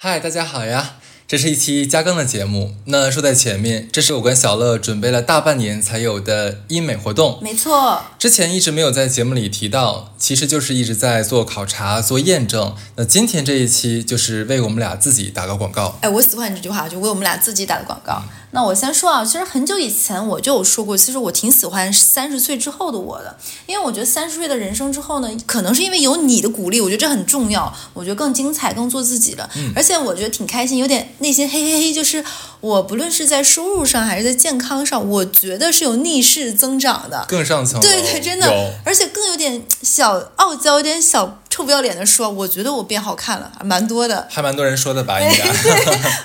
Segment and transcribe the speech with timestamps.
[0.00, 0.94] 嗨，大家好呀！
[1.26, 2.72] 这是一期加更的节目。
[2.84, 7.40] 那说在前面，这是我跟小乐准备了大半年才有的医美活动。
[7.42, 12.76] 没错，之前一直没有在节目里提到，其实就是一直在做考察、做验证。
[12.94, 15.98] 那今天这一期就是为我们俩自己打个广告。
[16.00, 18.22] 哎，我喜欢你这句话，就为我们俩自己打的广告。
[18.50, 23.36] 那我先说啊，其实很久以前我就有说过，其实我挺喜欢三十岁之后的我的，
[23.66, 29.48] 因为我觉得三十岁的人生之后呢，可能是因为有你的鼓励，我觉得这很重要，我觉得更精彩、更做自己了。
[29.56, 32.24] 嗯而且我觉得挺开心，有点内心嘿嘿嘿，就是
[32.60, 37.26] 我不论是在收入上还是在健康上，我觉得是有逆势增长的。
[37.28, 44.26] 更上层，对对，真的，而且更有点小傲娇，有点小臭不要脸的说，我觉得我变好看了，还蛮多的。
[44.30, 45.20] 还蛮多人说的吧？
[45.20, 45.44] 应该。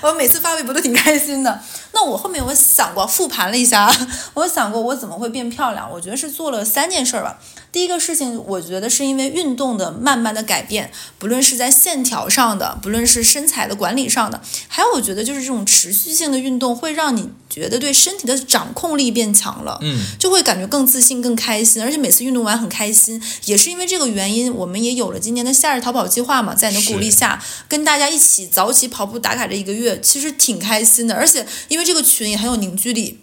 [0.08, 1.60] 我每次发微博都挺开心的。
[1.94, 3.90] 那我后面我想过，复盘了一下，
[4.34, 5.88] 我想过我怎么会变漂亮。
[5.90, 7.38] 我觉得是做了三件事儿吧。
[7.72, 19.78] 第一个事情，我觉得是因为运动的慢慢的改变，不论是在线条上的，不论是身材的管理上的，还有我觉得就是这种持续性的运动会让你觉得对身体的掌控力变强了。
[19.82, 23.20] 嗯，就会感觉更自信、更开心，而且每次运动完很开心。
[23.46, 31.16] 也是因为这个原因，我们也有了今年的夏日逃跑计划嘛，在你的鼓励下，跟大家一起早起跑步打卡这一个月，其实挺开心的。
[31.16, 33.20] 而且因为这个群也很有凝聚力。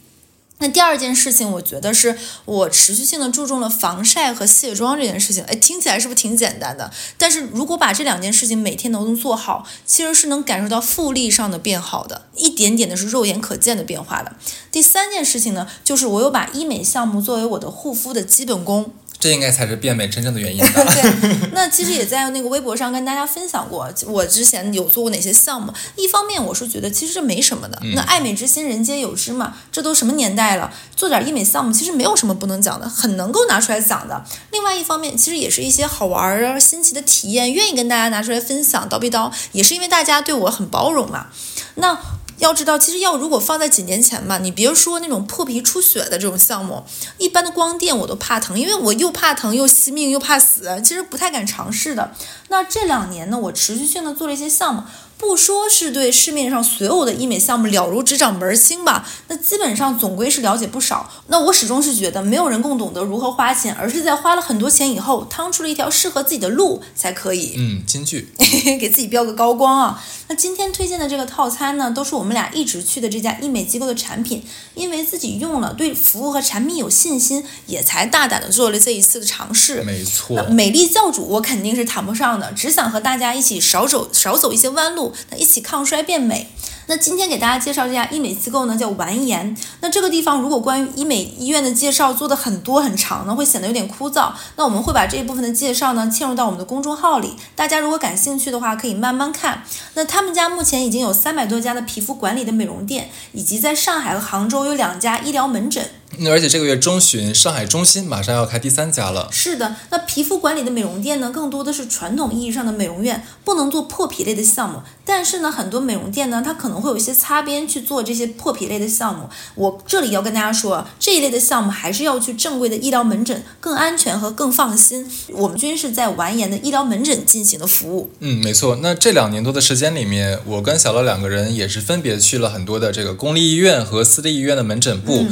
[0.64, 5.44] 那第二件事情，我觉得是我持续性的注重了防晒和卸妆这件事情。
[5.46, 6.92] 哎，听起来是不是挺简单的？
[7.18, 14.36] 但是如果把这两件事情每天都能做好，其实是能感受到复利上的变好的，一点点的是肉眼可见的变化的。
[14.72, 18.94] 第三件事情呢，就是我有把医美项目作为我的护肤的基本功。
[19.22, 20.84] 这应该才是变美真正的原因吧？
[20.94, 25.72] 对，那其实也在那个微博上跟大家分享过，我之前有做过哪些项目。
[25.96, 34.26] 一方面我是觉得其实这没什么的，那爱美之心人皆有之嘛，这都什么年代了，做点医美项目其实没有什么不能讲的，很能够拿出来讲的。
[34.52, 38.90] 另外一方面，其实也是一些好玩儿啊、新奇的体验，愿意跟大家拿出来分享。
[38.90, 41.28] 叨逼叨，也是因为大家对我很包容嘛。
[41.76, 41.96] 那。
[42.42, 46.84] 要知道，其实药如果放在几年前吧，你别说那种破皮出血的这种项目，
[47.20, 52.12] 一般的光电我都怕疼，因为我又怕疼又惜命又怕死，其实不太敢尝试的。
[52.50, 54.82] 那这两年呢，我持续性的做了一些项目，
[55.22, 61.08] 不说是对市面上所有的医美项目了如指掌门儿清吧，那基本上总归是了解不少。
[61.28, 67.54] 那我始终是觉得，没有人更懂得如何花钱，而是在花了很多钱以后，趟出了一条适合自己的路才可以。
[67.56, 68.34] 嗯，金句。
[68.80, 70.04] 给自己标个高光啊！
[70.28, 74.44] 那今天推荐的这个套餐呢，都是我们俩一直去的这家医美机构的产品，
[74.74, 79.84] 因为自己用了，对服务和产品有信心，也才大胆的做了这一次的尝试。
[79.84, 86.48] 没错那，美丽教主我肯定是谈不上的，只想和大家一起少走少走一些弯路，那一起抗衰变美。
[86.88, 89.56] 那今天给大家介绍这家医美机构呢，叫完颜。
[89.80, 94.32] 那这个地方如果关于医美医院的介绍做的很多很长呢，会显得有点枯燥。
[94.58, 99.64] 那我们会把这一部分的介绍呢嵌入到我们的公众号里，大家如果感兴趣的话，可以慢慢看。
[99.94, 105.90] 那他们家目前已经有三百多家的皮肤管理的美容店，以及在上海和杭州有两家医疗门诊。
[106.24, 109.28] 那而且这个月中旬，上海中心马上要开第三家了。
[109.32, 114.82] 是的，那皮肤管理的美容店呢，更多的是传统意义上的美容院，不能做破皮类的项目。
[115.04, 119.28] 但是呢，很多美容店呢，它可能会有一些擦边去做这些破皮类的项目。
[119.56, 125.10] 我这里要跟大家说，这一类的项目还是要去正规的医疗门诊，更安全和更放心。
[125.30, 128.12] 我们均是在完颜的医疗门诊进行的服务。
[128.20, 128.78] 嗯，没错。
[128.84, 135.26] 那这两年多的时间里面，我跟小乐两个人也是分别去了很多的这个公立医院和私立医院的门诊部，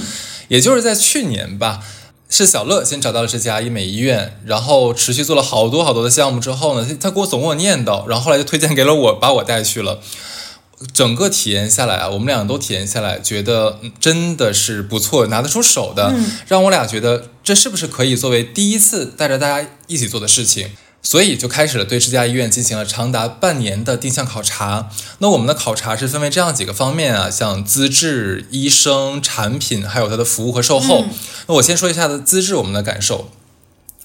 [0.50, 1.82] 也就是在去年吧。
[2.32, 10.00] 是小乐先找到了这家医美医院，然后持续做了好多好多的项目之后呢，他他给我总跟我念叨，然后后来就推荐给了我，把我带去了。
[10.94, 16.14] 整个体验下来啊，我们两个都体验下来，觉得嗯真的是不错，拿得出手的，
[16.48, 20.70] 让我俩觉得这是不是可以作为第一次带着大家一起做的事情。
[21.02, 24.90] 所以就开始了对这家医院进行了长达半年的定向考察。
[25.20, 31.06] 那我们的考察是分为这样几个方面啊，像资质、医生、产品，还有它的服务和售后。
[31.48, 33.30] 那我先说一下的资质，我们的感受。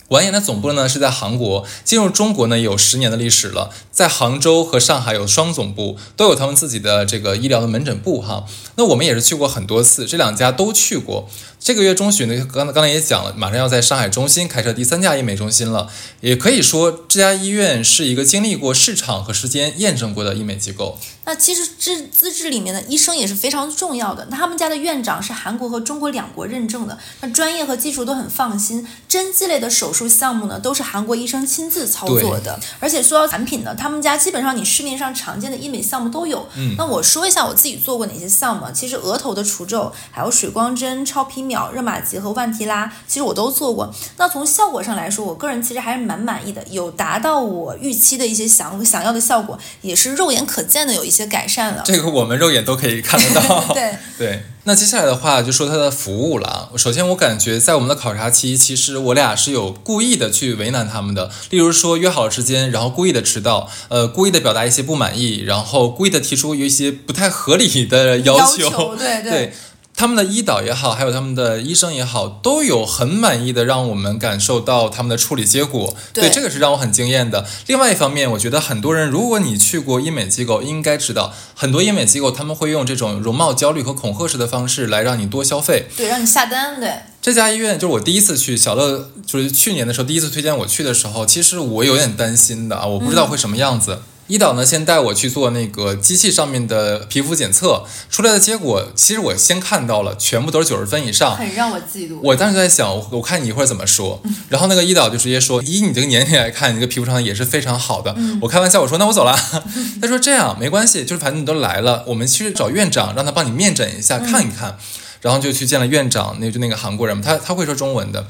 [0.08, 8.44] 完颜的总部呢是在韩国，进入中国呢有十年的历史了，在杭州和上海有双总部，都有他们自己的这个医疗的门诊部哈。
[8.76, 11.28] 那我们也是去过很多次，这两家都去过。
[11.64, 15.88] 这个月中旬呢，刚刚才也讲了，马上要在上海中心开设第三家医美中心了，
[16.20, 20.98] 也可以说这家医院是一个经历过市场和时间验证过的医美机构。
[21.24, 24.28] 那其实资资质里面的医生也是非常重要的。
[24.30, 28.86] 那他们家的院长是韩国和中国两国认证的，那专业和技术都很放心。
[29.08, 32.60] 针剂类的手术项目呢，都是韩国医生亲自操作的。
[32.78, 36.46] 而且说到产品呢，他们家基本上你市面上常见的医美项目都有。
[36.56, 38.66] 嗯，那我说一下我自己做过哪些项目。
[38.74, 41.53] 其实额头的除皱，还有水光针、超皮秒。
[41.54, 43.94] 秒、热玛吉和万提拉，其实我都做过。
[44.18, 51.82] 那从效果上来说，我个人其实还是蛮满意的，有达到我预期的一些想想要的效果，也是肉眼可见的有一些改善了。
[51.86, 53.64] 这个我们肉眼都可以看得到。
[53.72, 54.42] 对对。
[54.66, 56.68] 那接下来的话就说它的服务了啊。
[56.78, 61.30] 首先，我感觉在我们的考察期，其实我俩是有故意的去为难他们的。
[61.50, 68.96] 例如说约好了时间，然后故意的迟到，呃，故意的表达一些不满意，然后故意的提出有一些不太合理的要求。
[68.96, 69.52] 对 对。
[69.96, 75.96] 他们的医导也好，还有他们的医生也好，都有很满意的让我们感受到他们的处理结果。
[76.12, 77.46] 对，这个是让我很惊艳的。
[77.68, 86.80] 另外一方面，我觉得很多人，如果你去过医美机构，应该知道很多医美机构他们会用这种容貌焦虑和恐吓式的方式来让你多消费，对，让你下单。
[86.80, 86.92] 对，
[87.22, 94.00] 这家医院就是我第一次去，小乐就是去年的时候第一次推荐我去的时候，其实我有点担心的啊，我不知道会什么样子。
[94.26, 102.18] 医导呢，先带我去做那个机器上面的皮肤检测，出来的结果，其实我先看到了，全部都是九十分以上，很让我嫉妒。
[102.22, 104.22] 我当时在想，我看你一会儿怎么说。
[104.48, 108.16] 然后那个医导就直接说，以你这个年龄来看，你这个皮肤状态也是非常好的。
[108.40, 109.38] 我开玩笑我说，那我走了。
[110.00, 114.78] 他说这样没关系，就是反正你都来了，我们去找院长，让他帮你面诊一下，看一看。
[115.20, 118.26] 然后就去见了院长，那就那个韩国人，他他会说中文的。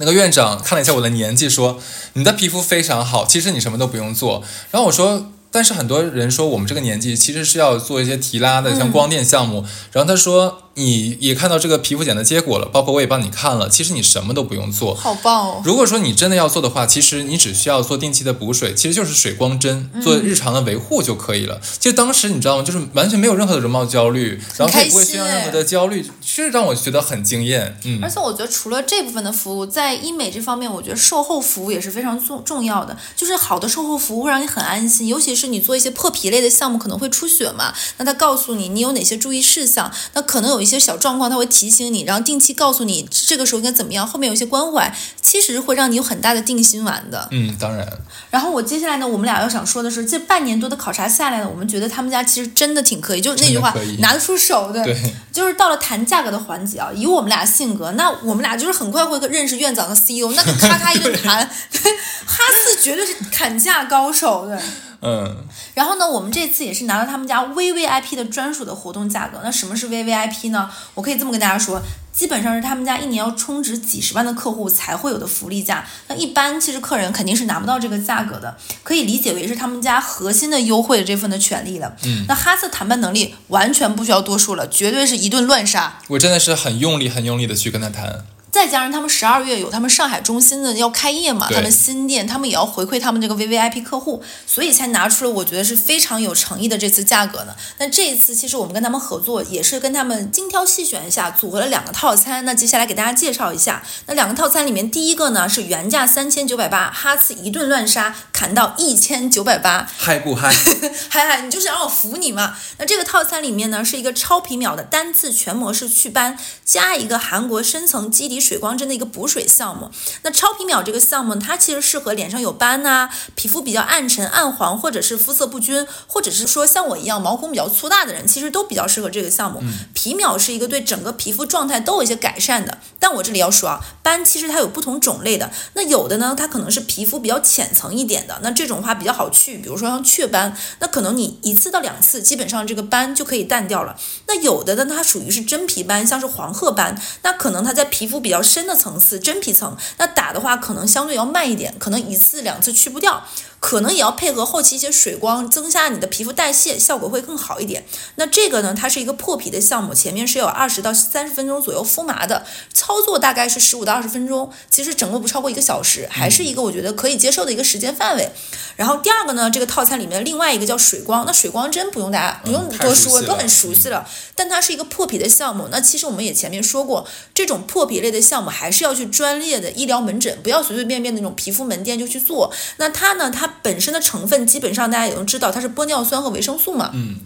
[0.00, 1.78] 那个院长看了一下我的年纪，说
[2.14, 4.42] ：“你的皮肤非常好，其实你什么都不用做。”
[4.72, 5.30] 然后我说。
[5.52, 9.66] 但是很多人说我们这个年纪其实是要做一些提拉的，像光电项目。
[9.90, 15.62] 然后他说你也看到这个皮肤检的结果了，包括我也帮你看了，其实你什么都不用做，好棒哦！
[15.62, 21.60] 如果说你真的要做的话，其实你只需要做定期的补水，其实就是水光针做日常的维护就可以了。
[21.78, 22.62] 其实当时你知道吗？
[22.62, 27.78] 就是完全没有任何的容貌焦虑，然后也不会需要任何的焦虑，其实让我觉得很惊艳。
[27.84, 32.96] 嗯，而且我觉得除了这部分的服务，在医美这方面，我觉得售后服务也是非常重重要的。
[33.14, 35.50] 就是好的售后服务会让你很安心，尤其是。
[35.50, 37.74] 你做一些破皮类的项目可能会出血嘛？
[37.96, 44.06] 那他告诉你你有哪些注意事项，那可能有一些小状况他会提醒你，然后定期告诉你这个时候应该怎么样。
[44.06, 47.28] 后面有一些关怀，其实会让你有很大的定心丸的。
[47.30, 47.86] 嗯，当然。
[48.30, 54.84] 然后我接下来呢，我们俩要想说的是，这半年多的考察下来呢，我们觉得他们家其实真的挺可以，就是那句话拿得出手的。
[54.84, 54.96] 对。
[55.32, 61.48] 就是到了谈价格的环节啊，以我们俩性格，那我们俩就是很快会认识院长和 CEO，那就咔咔一顿谈。
[62.26, 64.58] 哈斯绝对是砍价高手，对。
[65.02, 65.34] 嗯，
[65.74, 69.40] 然后呢，我们这次也是拿到他们家 VVIP 的专属的活动价格。
[69.42, 70.70] 那什么是 VVIP 呢？
[70.94, 71.80] 我可以这么跟大家说，
[72.12, 75.86] 基本上是他们家一年要充值几十万的客户才会有的福利价。
[76.08, 81.96] 那一般其实客人肯定是拿不到这个价格的，可以理解为是他们家核心的优惠的这份的权利了。
[82.04, 85.98] 嗯，那哈斯谈判能力完全不需要多说了，绝对是一顿乱杀。
[86.08, 88.26] 我真的是很用力、很用力的去跟他谈。
[88.50, 97.54] 再加上他们十二月有他们上海中心的要开业嘛，他们新店，他们也要回馈他们这个 V V I P 客户，所以才拿出了我觉得是非常有诚意的这次价格呢。
[97.78, 102.44] 那这一次其实我们跟他们合作，也是跟他们精挑细选一下，组合了两个套餐。
[102.44, 110.52] 那接下来给大家介绍一下，那两个套餐里面，第一个呢是原价三千九百八，哈次一顿乱杀，砍到一千九百八，嗨不嗨？
[111.08, 112.56] 嗨嗨，你就是让我服你嘛。
[112.78, 118.39] 那这个套餐里面呢是一个超皮秒的单次全模式祛斑，加一个韩国深层基底。
[118.40, 119.90] 水光针的一个补水项目，
[120.22, 129.62] 那超皮秒这个项目，它其实适合脸上有斑呐，皮肤比较暗沉、暗黄，或者是肤色不均，或者是说像我一样毛孔比较粗大的人，其实都比较适合这个项目。
[129.92, 143.94] 皮秒是一个对整个皮肤状态都有一些改善的，但我这里要说啊，斑其实它有不同种类的，那有的呢，它可能是皮肤比较浅层一点的，那这种话比较好去，比如说像雀斑，那可能你一次到两次，基本上这个斑就可以淡掉了。
[144.26, 148.29] 那有的呢，它属于是真皮斑，像是黄褐斑，那可能它在皮肤比。
[148.30, 153.20] 比较深的层次，真皮层，那打的话可能相对要慢一点，可能一次两次去不掉。
[153.60, 157.84] 可能也要配合后期一些水光，增加你的皮肤代谢，效果会更好一点。
[158.16, 168.32] 那这个呢，它是一个破皮的项目，前面是有二十到三十分钟左右敷麻的，操作大概是十五到二十分钟，其实整个不超过一个小时，还是一个我觉得可以接受的一个时间范围。
[168.76, 174.08] 然后第二个呢，这个套餐里面另外一个叫水光，那水光针不用大家不用多说，都很熟悉了。
[174.34, 182.50] 但它是一个破皮的项目，那其实我们也前面说过，这种破皮类的项目还是要去专业的医疗门诊，不要随随便便那种皮肤门店就去做。
[182.78, 183.49] 那它呢，它。
[183.62, 186.90] 本身的成分基本上大家也都知道，它是玻尿酸和维生素嘛。
[186.94, 187.16] 嗯，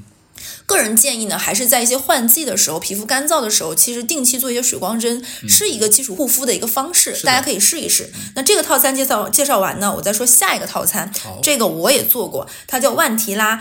[0.67, 8.11] 个人建议呢，还是在一些换季的时候，皮肤干燥的时候，其实定期做一些水光针，是一个基础护肤的一个方式，大家可以试一试。
[8.35, 11.13] 那这个套餐介绍介绍完呢，我再说下一个套餐，
[11.43, 13.61] 这个我也做过，它叫万提拉。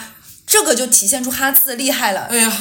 [0.54, 2.28] 这个就体现出哈次的厉害了。
[2.30, 2.58] 哎呀，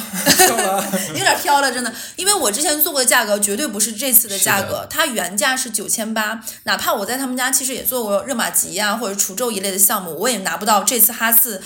[1.13, 11.61] 有点飘了，真的，因为我之前做过的价格绝对不是这次的价格，它原价是九千八，哪怕我在他们家其实也做过热玛吉呀、或者除皱一类的项目，我也拿不到这次哈次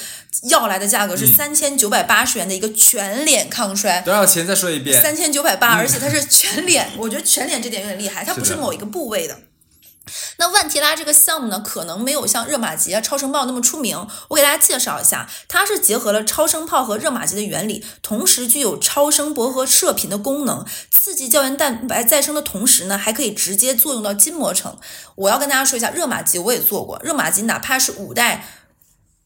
[0.49, 4.01] 要来的价格是三千九百八十元的一个全脸抗衰。
[4.01, 4.45] 多少钱？
[4.45, 5.01] 再说一遍。
[5.01, 9.37] 三千九百八，而且它是全脸，我觉得全脸这点有点厉害，它不是某一个部位的。
[10.37, 14.07] 那万提拉这个项目呢，可能没有像热玛吉啊、超声炮那么出名。
[14.29, 24.77] 我给大家介绍一下，它是结合了超声炮和热玛吉的原理，同时具有超声波和射频的功能，刺激胶原蛋白再生的同时呢，还可以直接作用到筋膜层。
[25.15, 28.45] 我要跟大家说一下，热玛吉我也做过，热玛吉哪怕是五代。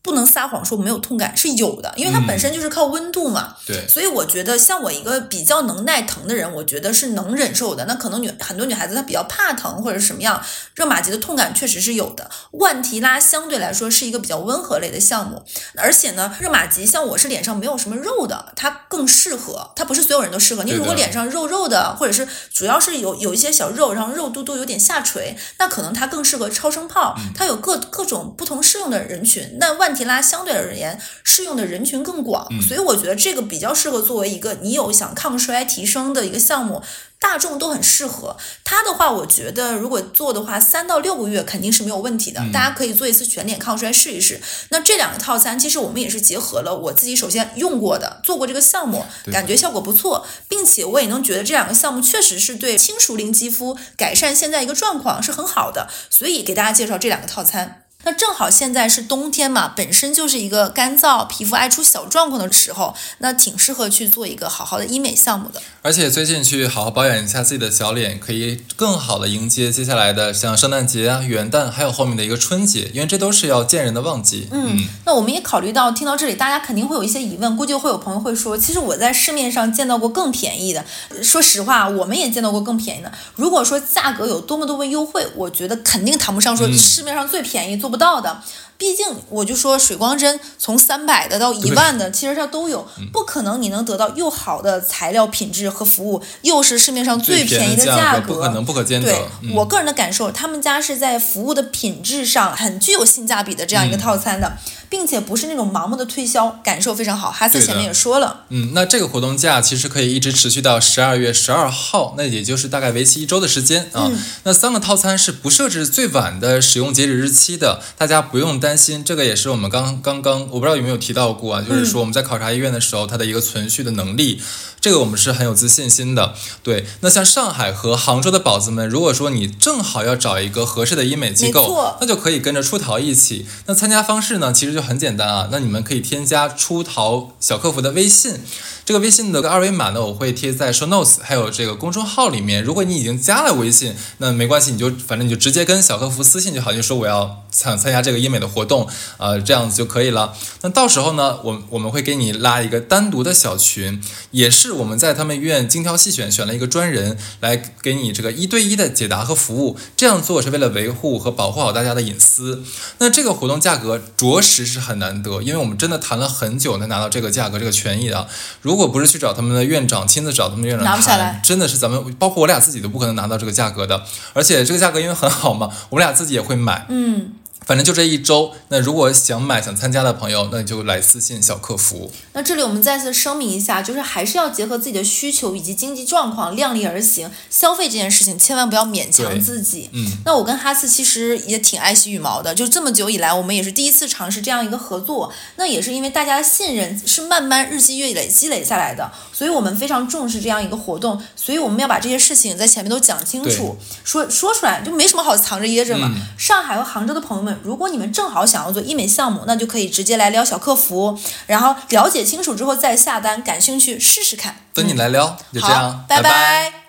[0.03, 3.55] 不能撒谎说没有痛感是有的，因为它本身就是靠温度嘛。
[3.65, 7.86] 对，所以我觉得像我一个比较能耐疼的人，我觉得是能忍受的。
[7.86, 10.41] 那可能女很多女孩子她比较怕疼或者什么样，
[10.75, 12.29] 热玛吉的痛感确实是有的。
[12.51, 15.43] 万提拉相对来说是一个比较温和类的项目，
[15.77, 19.72] 而且呢，热玛吉像我是脸上没有什么肉的，它更适合。
[19.75, 20.63] 它不是所有人都适合。
[20.63, 27.15] 你如果脸上肉肉的，或者是主要是有有一些小肉，然后肉嘟嘟有点下垂，那可能它更适合超声炮。
[27.36, 29.58] 它有各各种不同适用的人群。
[29.60, 36.81] 那万提拉相对而言适用的人群更广，所以我觉得这个比较适合作为一个你有想抗衰提升的一个项目。
[37.21, 42.41] 大众都很适合它的话，我觉得如果做的话，三到六个月肯定是没有问题的。
[42.51, 44.41] 大家可以做一次全脸抗衰试一试。
[44.69, 57.80] 那这两个套餐，其实我们也是结合了我自己首先用过的，做过这个项目，感觉效果不错，并且我也能觉得这两个项目确实是对轻熟龄肌肤改善现在一个状况是很好的，所以给大家介绍这两个套餐。
[58.03, 65.62] 那正好现在是冬天嘛，本身就是一个干燥、皮肤爱出小状况的时候，那挺适合去做一个好好的医美项目的。
[65.84, 74.48] 而且最近去好好保养一下自己的小脸，可以更好的迎接接下来的像圣诞节啊、元旦，还有后面的一个春节，因为这都是要见人的旺季。
[74.51, 80.86] 嗯，那我们也考虑到，听到这里，大家肯定会有一些疑问，估计会有朋友会说，其实我在市面上见到过更便宜的。
[81.24, 83.12] 说实话，我们也见到过更便宜的。
[83.36, 88.41] 如果说价格有多么多么优惠，我觉得肯定谈不上说市面上最便宜做不到的。
[88.81, 99.11] 毕竟，我就说水光针从三百的到一万的，其实它都有，不可能你能得到又好的材料品质和服务，又是市面上最便便宜的价格，不可能不可兼得。
[99.11, 99.53] 对、嗯。
[99.53, 104.57] 我个人的感受，他们家是在服务的品质上很具有性价比的这样一个套餐的，
[104.89, 107.29] 并且不是那种盲目的推销，感受非常好。
[107.29, 114.09] 哈斯前面也说了，嗯，那这个活动价其实可以一直持续到十二月十二号，那也就是大概为期一周的时间啊。
[114.41, 119.03] 那三个套餐是不设置最晚的使用截止日期的，大家不用担心。
[119.03, 124.41] 这个也是我们刚刚刚，我不知道有没有提到过啊，就是说我们在考察医院的时候，它的一个存续的能力，
[124.79, 126.33] 这个我们是很有自信心的。
[126.63, 133.45] 对，那像上海和杭州的宝子们，如果说你正好要找一个合适的医美机构，那就可以跟着出逃一起。
[133.65, 135.49] 那参加方式呢，其实就很简单啊。
[135.51, 138.39] 那你们可以添加出逃小客服的微信，
[138.85, 142.63] 这个微信的二维码呢，我会贴在 show notes，还有这个公众号里面。
[142.63, 148.87] 如果你已经加了微信，那没关系，你就反正你就直接跟小客服私信就好，就说我要参参加这个医美的活动，
[149.17, 150.33] 呃，这样子就可以了。
[150.61, 154.01] 那到时候呢，我我们会给你拉一个单独的小群，
[154.31, 159.77] 也是我们在他们医院精挑细选，选了一个专人来给你这个一对一的解答和服务。
[159.95, 162.63] 这样做是为了维护和保护好大家的隐私。
[162.99, 168.27] 那这个活动价格着实是很难得，因为我们真的谈了很久才拿到这个价格这个权益的。
[168.61, 174.03] 如果不是去找他们的院长，亲自找他们的院长拿不下来谈，真的是咱们包括我俩自己都不可能拿到这个价格的。
[174.33, 176.85] 而且这个价格因为很好嘛，我们俩自己也会买。
[176.89, 177.33] 嗯，
[177.71, 182.11] 反正就这一周，那如果想买想参加的朋友，那你就来私信小客服。
[182.33, 187.31] 那这里我们再次声明一下，就是还是要结合自己的需求以及经济状况，量力而行。
[187.49, 189.89] 消费这件事情千万不要勉强自己。
[189.93, 195.31] 嗯，那我跟哈斯其实也挺爱惜羽毛的，就这么久以来，我们也是第一次尝试这样一个合作。
[195.55, 206.11] 那也是因为大家的信任是慢慢日积月累积累下来的，所以我们非常重视这样一个活动，所以我们要把这些事情在前面都讲清楚，说说出来就没什么好藏着掖着嘛。
[206.13, 214.55] 嗯上海和杭州的朋友们，如果你们正好想要做医美项目，那就可以直接来撩小客服，然后了解清楚之后再下单，感兴趣试试看。
[214.73, 216.80] 等你来撩，就这好样，拜拜